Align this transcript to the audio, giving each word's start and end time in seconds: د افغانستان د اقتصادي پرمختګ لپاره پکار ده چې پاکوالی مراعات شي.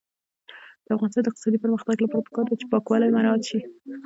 د 0.85 0.87
افغانستان 0.95 1.21
د 1.23 1.27
اقتصادي 1.29 1.57
پرمختګ 1.63 1.95
لپاره 2.01 2.25
پکار 2.27 2.45
ده 2.47 2.55
چې 2.59 2.65
پاکوالی 2.71 3.13
مراعات 3.15 3.41
شي. 3.49 3.59